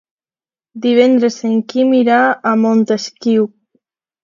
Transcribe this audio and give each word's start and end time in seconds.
Divendres 0.85 1.37
en 1.51 1.61
Quim 1.75 1.95
irà 1.99 2.17
a 2.31 2.57
Montesquiu. 2.65 3.49